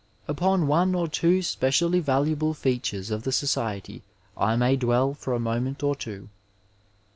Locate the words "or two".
0.95-1.43, 5.83-6.29